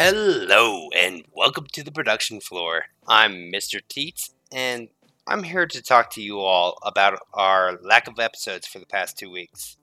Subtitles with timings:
[0.00, 2.84] Hello, and welcome to the production floor.
[3.08, 3.80] I'm Mr.
[3.88, 4.86] Teets, and
[5.26, 9.18] I'm here to talk to you all about our lack of episodes for the past
[9.18, 9.76] two weeks.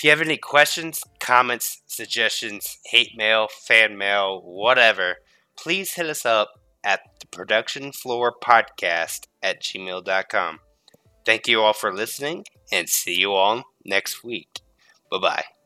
[0.00, 5.16] If you have any questions, comments, suggestions, hate mail, fan mail, whatever,
[5.58, 10.60] please hit us up at the production floor podcast at gmail.com.
[11.26, 14.60] Thank you all for listening and see you all next week.
[15.10, 15.59] Bye bye.